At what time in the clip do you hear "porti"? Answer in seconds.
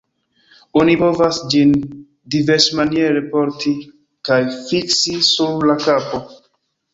3.35-3.75